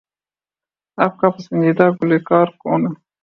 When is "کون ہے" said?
2.61-2.93